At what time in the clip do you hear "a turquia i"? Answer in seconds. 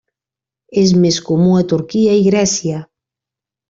1.59-2.27